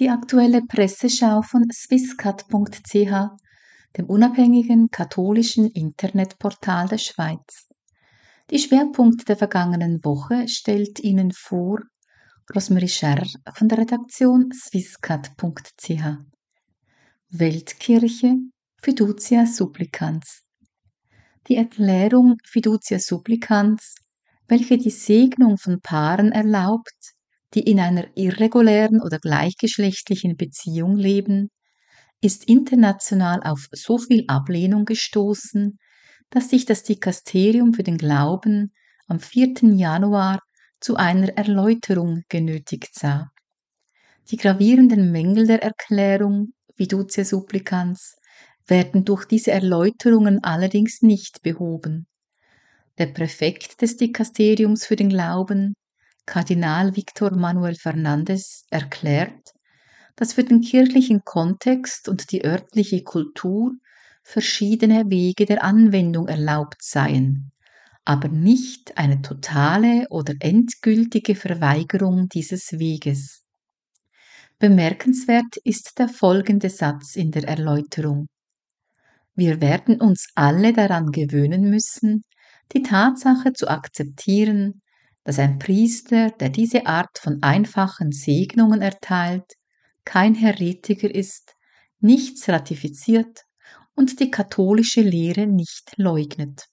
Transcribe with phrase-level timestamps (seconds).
[0.00, 3.28] Die aktuelle Presseschau von swisscat.ch,
[3.96, 7.68] dem unabhängigen katholischen Internetportal der Schweiz.
[8.50, 11.78] Die Schwerpunkte der vergangenen Woche stellt Ihnen vor
[12.52, 16.02] Rosemarie Scherr von der Redaktion swisscat.ch.
[17.28, 18.34] Weltkirche
[18.82, 20.42] Fiducia Supplicans.
[21.46, 23.94] Die Erklärung Fiducia Supplicans,
[24.48, 27.13] welche die Segnung von Paaren erlaubt,
[27.54, 31.50] die in einer irregulären oder gleichgeschlechtlichen Beziehung leben,
[32.20, 35.78] ist international auf so viel Ablehnung gestoßen,
[36.30, 38.72] dass sich das Dikasterium für den Glauben
[39.06, 39.54] am 4.
[39.74, 40.40] Januar
[40.80, 43.30] zu einer Erläuterung genötigt sah.
[44.30, 48.16] Die gravierenden Mängel der Erklärung Fiducia Supplicans
[48.66, 52.06] werden durch diese Erläuterungen allerdings nicht behoben.
[52.98, 55.74] Der Präfekt des Dikasteriums für den Glauben,
[56.26, 59.52] Kardinal Victor Manuel Fernandez erklärt,
[60.16, 63.72] dass für den kirchlichen Kontext und die örtliche Kultur
[64.22, 67.52] verschiedene Wege der Anwendung erlaubt seien,
[68.04, 73.44] aber nicht eine totale oder endgültige Verweigerung dieses Weges.
[74.58, 78.28] Bemerkenswert ist der folgende Satz in der Erläuterung.
[79.34, 82.22] Wir werden uns alle daran gewöhnen müssen,
[82.72, 84.80] die Tatsache zu akzeptieren,
[85.24, 89.54] dass ein Priester, der diese Art von einfachen Segnungen erteilt,
[90.04, 91.54] kein Heretiker ist,
[91.98, 93.44] nichts ratifiziert
[93.94, 96.66] und die katholische Lehre nicht leugnet.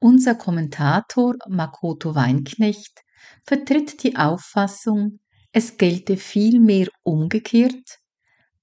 [0.00, 3.00] Unser Kommentator Makoto Weinknecht
[3.44, 5.20] vertritt die Auffassung,
[5.52, 7.98] es gelte vielmehr umgekehrt,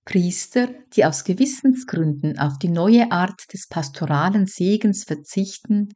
[0.05, 5.89] Priester, die aus Gewissensgründen auf die neue Art des pastoralen Segens verzichten,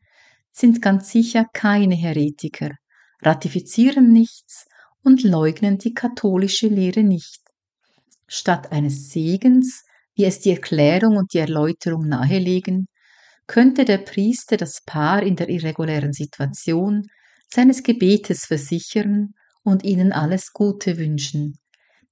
[0.59, 2.71] sind ganz sicher keine Heretiker,
[3.21, 4.65] ratifizieren nichts
[5.03, 7.41] und leugnen die katholische Lehre nicht.
[8.27, 9.85] Statt eines Segens,
[10.15, 12.87] wie es die Erklärung und die Erläuterung nahelegen,
[13.47, 17.07] könnte der Priester das Paar in der irregulären Situation
[17.47, 21.57] seines Gebetes versichern und ihnen alles Gute wünschen.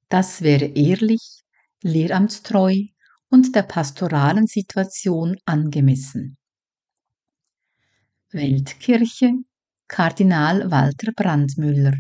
[0.10, 1.42] Das wäre ehrlich,
[1.84, 2.86] lehramtstreu
[3.30, 6.38] und der pastoralen Situation angemessen.
[8.34, 9.32] Weltkirche
[9.88, 11.94] Kardinal Walter Brandmüller.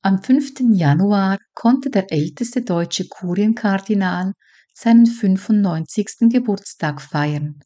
[0.00, 0.72] Am 5.
[0.72, 4.32] Januar konnte der älteste deutsche Kurienkardinal
[4.72, 6.30] seinen 95.
[6.30, 7.60] Geburtstag feiern.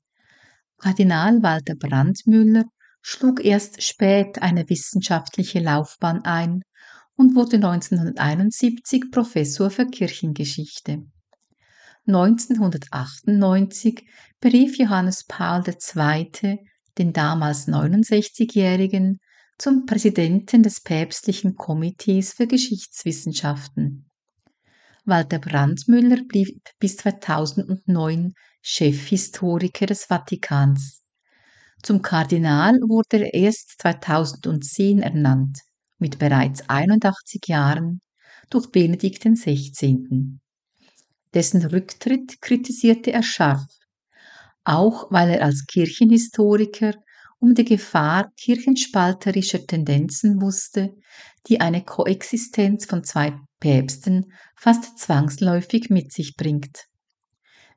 [0.78, 2.64] Kardinal Walter Brandmüller
[3.03, 6.62] schlug erst spät eine wissenschaftliche Laufbahn ein
[7.14, 11.04] und wurde 1971 Professor für Kirchengeschichte.
[12.09, 14.04] 1998
[14.41, 16.59] berief Johannes Paul II
[16.99, 19.19] den damals 69-Jährigen,
[19.59, 24.10] zum Präsidenten des päpstlichen Komitees für Geschichtswissenschaften.
[25.05, 28.32] Walter Brandmüller blieb bis 2009
[28.62, 31.03] Chefhistoriker des Vatikans.
[31.82, 35.59] Zum Kardinal wurde er erst 2010 ernannt,
[35.99, 38.00] mit bereits 81 Jahren,
[38.50, 40.38] durch Benedikt XVI.
[41.34, 43.66] Dessen Rücktritt kritisierte er scharf
[44.64, 46.94] auch weil er als Kirchenhistoriker
[47.38, 50.94] um die Gefahr kirchenspalterischer Tendenzen wusste,
[51.47, 56.86] die eine Koexistenz von zwei Päpsten fast zwangsläufig mit sich bringt.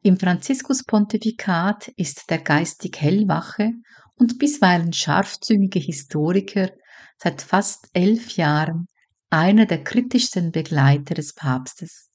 [0.01, 3.71] Im Franziskuspontifikat ist der geistig hellwache
[4.15, 6.71] und bisweilen scharfzüngige Historiker
[7.17, 8.87] seit fast elf Jahren
[9.29, 12.09] einer der kritischsten Begleiter des Papstes.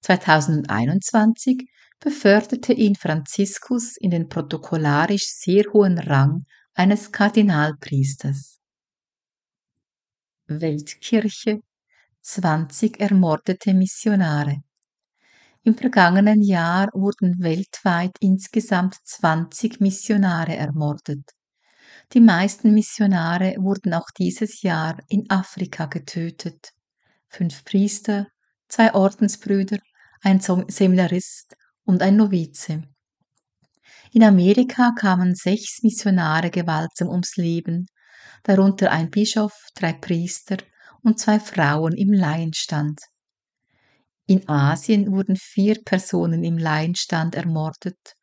[0.00, 1.68] 2021
[2.04, 6.44] beförderte ihn Franziskus in den protokollarisch sehr hohen Rang
[6.74, 8.60] eines Kardinalpriesters.
[10.46, 11.62] Weltkirche
[12.20, 14.58] 20 ermordete Missionare.
[15.62, 21.24] Im vergangenen Jahr wurden weltweit insgesamt 20 Missionare ermordet.
[22.12, 26.72] Die meisten Missionare wurden auch dieses Jahr in Afrika getötet.
[27.28, 28.26] Fünf Priester,
[28.68, 29.78] zwei Ordensbrüder,
[30.20, 32.82] ein Seminarist und ein Novize.
[34.12, 37.86] In Amerika kamen sechs Missionare gewaltsam ums Leben,
[38.44, 40.58] darunter ein Bischof, drei Priester
[41.02, 43.00] und zwei Frauen im Laienstand.
[44.26, 48.14] In Asien wurden vier Personen im Laienstand ermordet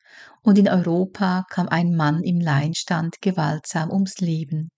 [0.42, 4.70] und in Europa kam ein Mann im Laienstand gewaltsam ums Leben.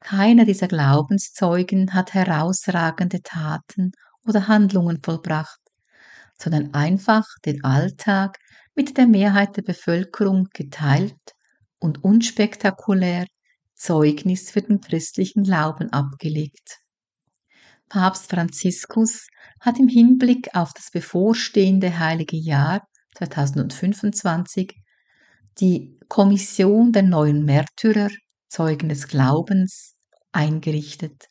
[0.00, 3.92] Keiner dieser Glaubenszeugen hat herausragende Taten
[4.26, 5.60] oder Handlungen vollbracht,
[6.40, 8.38] sondern einfach den Alltag
[8.74, 11.32] mit der Mehrheit der Bevölkerung geteilt
[11.78, 13.26] und unspektakulär
[13.74, 16.78] Zeugnis für den christlichen Glauben abgelegt.
[17.88, 19.28] Papst Franziskus
[19.60, 22.86] hat im Hinblick auf das bevorstehende heilige Jahr
[23.16, 24.74] 2025
[25.60, 28.10] die Kommission der neuen Märtyrer,
[28.48, 29.94] Zeugen des Glaubens,
[30.32, 31.28] eingerichtet,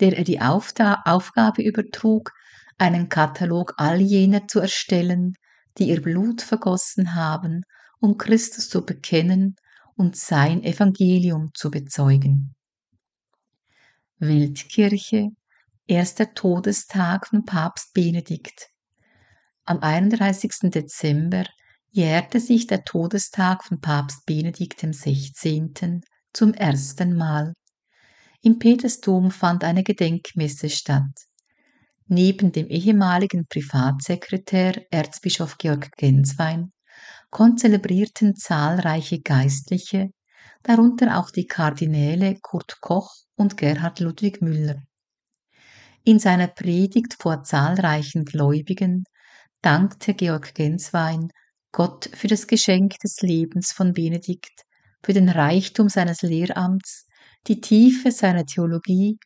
[0.00, 2.32] der er die Aufgabe übertrug,
[2.78, 5.34] einen Katalog all jener zu erstellen,
[5.76, 7.62] die ihr Blut vergossen haben,
[8.00, 9.56] um Christus zu bekennen
[9.96, 12.54] und sein Evangelium zu bezeugen.
[14.18, 15.28] Weltkirche,
[15.86, 18.68] erster Todestag von Papst Benedikt.
[19.64, 20.70] Am 31.
[20.70, 21.44] Dezember
[21.90, 26.00] jährte sich der Todestag von Papst Benedikt XVI.
[26.32, 27.54] zum ersten Mal.
[28.40, 31.27] Im Petersdom fand eine Gedenkmesse statt.
[32.10, 36.72] Neben dem ehemaligen Privatsekretär Erzbischof Georg Genswein
[37.28, 40.08] konzelebrierten zahlreiche Geistliche,
[40.62, 44.82] darunter auch die Kardinäle Kurt Koch und Gerhard Ludwig Müller.
[46.02, 49.04] In seiner Predigt vor zahlreichen Gläubigen
[49.60, 51.28] dankte Georg Genswein
[51.72, 54.62] Gott für das Geschenk des Lebens von Benedikt,
[55.04, 57.06] für den Reichtum seines Lehramts,
[57.48, 59.18] die Tiefe seiner Theologie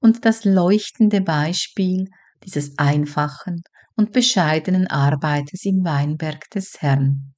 [0.00, 2.08] und das leuchtende Beispiel
[2.44, 3.62] dieses einfachen
[3.96, 7.34] und bescheidenen Arbeiters im Weinberg des Herrn.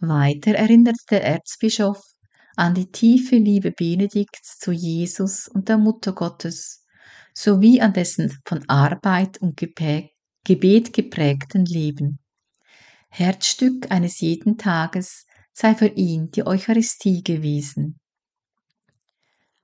[0.00, 2.00] Weiter erinnert der Erzbischof
[2.56, 6.84] an die tiefe Liebe Benedikts zu Jesus und der Mutter Gottes,
[7.34, 12.18] sowie an dessen von Arbeit und Gebet geprägten Leben.
[13.08, 17.98] Herzstück eines jeden Tages sei für ihn die Eucharistie gewesen.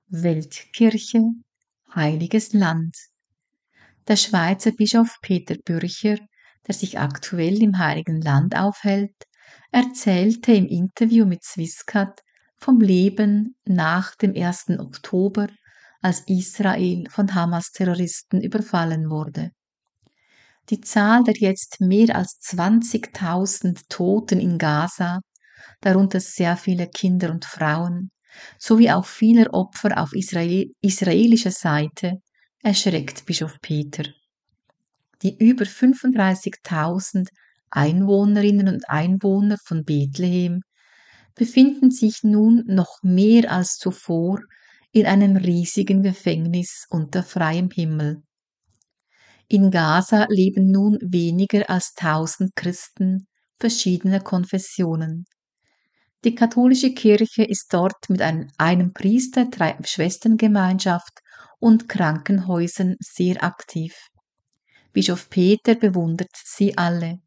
[0.07, 1.23] Weltkirche,
[1.93, 2.95] heiliges Land.
[4.09, 6.17] Der Schweizer Bischof Peter Bürcher,
[6.65, 9.13] der sich aktuell im Heiligen Land aufhält,
[9.71, 12.23] erzählte im Interview mit Swisscat
[12.57, 14.79] vom Leben nach dem 1.
[14.79, 15.47] Oktober,
[16.01, 19.51] als Israel von Hamas-Terroristen überfallen wurde.
[20.71, 25.19] Die Zahl der jetzt mehr als 20.000 Toten in Gaza,
[25.81, 28.09] darunter sehr viele Kinder und Frauen,
[28.57, 32.23] sowie auch vieler Opfer auf Israel israelischer Seite,
[32.61, 34.03] erschreckt Bischof Peter.
[35.21, 37.27] Die über 35.000
[37.69, 40.61] Einwohnerinnen und Einwohner von Bethlehem
[41.35, 44.39] befinden sich nun noch mehr als zuvor
[44.91, 48.23] in einem riesigen Gefängnis unter freiem Himmel.
[49.47, 53.27] In Gaza leben nun weniger als tausend Christen
[53.59, 55.25] verschiedener Konfessionen.
[56.23, 61.19] Die katholische Kirche ist dort mit einem, einem Priester, drei Schwesterngemeinschaft
[61.59, 63.95] und Krankenhäusern sehr aktiv.
[64.93, 67.19] Bischof Peter bewundert sie alle.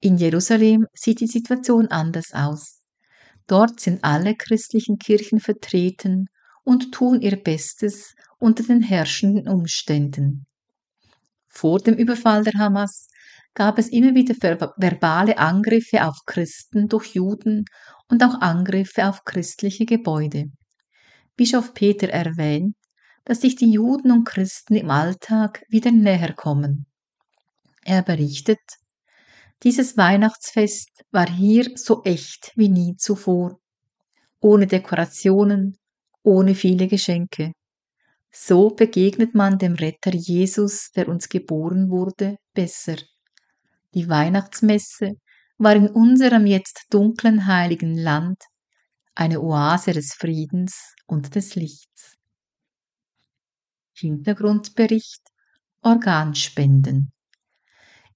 [0.00, 2.82] In Jerusalem sieht die Situation anders aus.
[3.46, 6.26] Dort sind alle christlichen Kirchen vertreten
[6.64, 10.46] und tun ihr Bestes unter den herrschenden Umständen.
[11.48, 13.08] Vor dem Überfall der Hamas
[13.54, 14.34] gab es immer wieder
[14.76, 17.64] verbale Angriffe auf Christen durch Juden
[18.08, 20.46] und auch Angriffe auf christliche Gebäude.
[21.36, 22.74] Bischof Peter erwähnt,
[23.24, 26.86] dass sich die Juden und Christen im Alltag wieder näher kommen.
[27.84, 28.60] Er berichtet,
[29.62, 33.58] dieses Weihnachtsfest war hier so echt wie nie zuvor,
[34.40, 35.78] ohne Dekorationen,
[36.22, 37.52] ohne viele Geschenke.
[38.30, 42.96] So begegnet man dem Retter Jesus, der uns geboren wurde, besser.
[43.94, 45.12] Die Weihnachtsmesse
[45.56, 48.42] war in unserem jetzt dunklen heiligen Land
[49.14, 52.16] eine Oase des Friedens und des Lichts.
[53.94, 55.22] Hintergrundbericht
[55.82, 57.14] Organspenden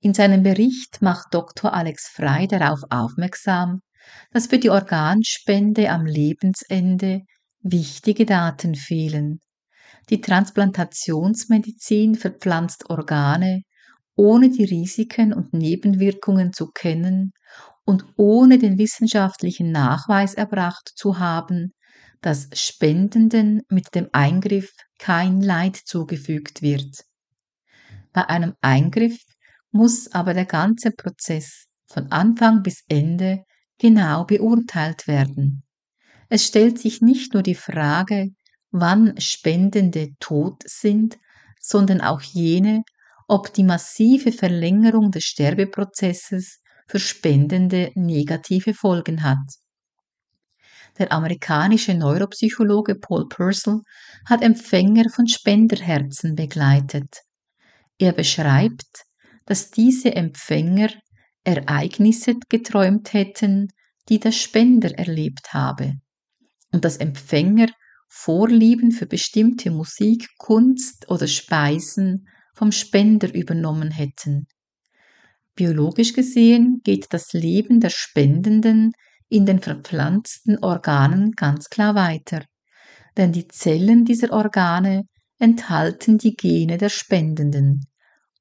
[0.00, 1.74] in seinem Bericht macht Dr.
[1.74, 3.80] Alex Frey darauf aufmerksam,
[4.30, 7.22] dass für die Organspende am Lebensende
[7.62, 9.40] wichtige Daten fehlen.
[10.08, 13.62] Die Transplantationsmedizin verpflanzt Organe,
[14.14, 17.32] ohne die Risiken und Nebenwirkungen zu kennen
[17.84, 21.72] und ohne den wissenschaftlichen Nachweis erbracht zu haben,
[22.20, 27.04] dass Spendenden mit dem Eingriff kein Leid zugefügt wird.
[28.12, 29.18] Bei einem Eingriff
[29.70, 33.44] muss aber der ganze Prozess von Anfang bis Ende
[33.78, 35.62] genau beurteilt werden.
[36.28, 38.30] Es stellt sich nicht nur die Frage,
[38.70, 41.18] wann Spendende tot sind,
[41.60, 42.82] sondern auch jene,
[43.28, 49.38] ob die massive Verlängerung des Sterbeprozesses für Spendende negative Folgen hat.
[50.98, 53.82] Der amerikanische Neuropsychologe Paul Purcell
[54.26, 57.22] hat Empfänger von Spenderherzen begleitet.
[57.98, 59.04] Er beschreibt,
[59.46, 60.90] dass diese Empfänger
[61.44, 63.68] Ereignisse geträumt hätten,
[64.08, 65.94] die der Spender erlebt habe,
[66.72, 67.68] und dass Empfänger
[68.10, 74.46] Vorlieben für bestimmte Musik, Kunst oder Speisen vom Spender übernommen hätten.
[75.54, 78.92] Biologisch gesehen geht das Leben der Spendenden
[79.28, 82.44] in den verpflanzten Organen ganz klar weiter,
[83.16, 85.04] denn die Zellen dieser Organe
[85.38, 87.86] enthalten die Gene der Spendenden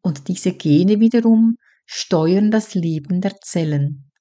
[0.01, 4.11] und diese Gene wiederum steuern das Leben der Zellen.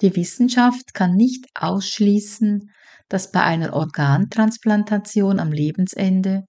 [0.00, 2.70] Die Wissenschaft kann nicht ausschließen,
[3.08, 6.44] dass bei einer Organtransplantation am Lebensende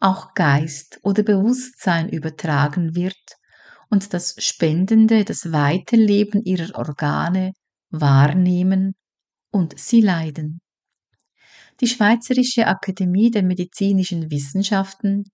[0.00, 3.36] auch Geist oder Bewusstsein übertragen wird
[3.90, 7.52] und das Spendende das Weiterleben ihrer Organe
[7.90, 8.94] wahrnehmen
[9.50, 10.60] und sie leiden.
[11.80, 15.24] Die Schweizerische Akademie der Medizinischen Wissenschaften,